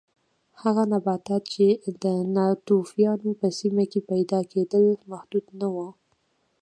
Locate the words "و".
5.73-5.75